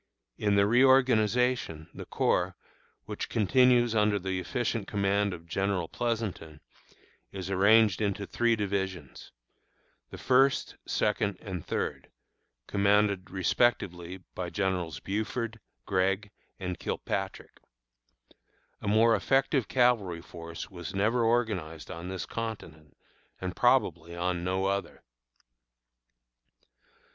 In 0.39 0.55
the 0.55 0.65
reorganization, 0.65 1.87
the 1.93 2.07
corps, 2.07 2.55
which 3.05 3.29
continues 3.29 3.93
under 3.93 4.17
the 4.17 4.39
efficient 4.39 4.87
command 4.87 5.31
of 5.31 5.45
General 5.45 5.87
Pleasonton, 5.87 6.59
is 7.31 7.51
arranged 7.51 8.01
into 8.01 8.25
three 8.25 8.55
divisions, 8.55 9.31
the 10.09 10.17
First, 10.17 10.75
Second, 10.87 11.37
and 11.39 11.63
Third, 11.63 12.09
commanded 12.65 13.29
respectively 13.29 14.23
by 14.33 14.49
Generals 14.49 14.99
Buford, 14.99 15.59
Gregg, 15.85 16.31
and 16.59 16.79
Kilpatrick. 16.79 17.59
A 18.81 18.87
more 18.87 19.15
effective 19.15 19.67
cavalry 19.67 20.19
force 20.21 20.71
was 20.71 20.95
never 20.95 21.23
organized 21.23 21.91
on 21.91 22.07
this 22.07 22.25
continent, 22.25 22.97
and 23.39 23.55
probably 23.55 24.15
on 24.15 24.43
no 24.43 24.65
other. 24.65 25.03